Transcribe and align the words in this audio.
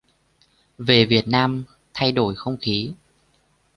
Về 0.77 1.05
Việt 1.05 1.27
Nam 1.27 1.63
thay 1.93 2.11
đổi 2.11 2.35
không 2.35 2.57
khí 2.61 2.93